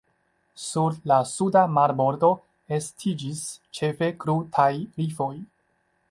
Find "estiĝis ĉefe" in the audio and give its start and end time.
2.77-4.09